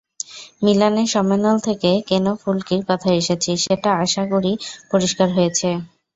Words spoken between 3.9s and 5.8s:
আশা করি পরিষ্কার হয়েছে।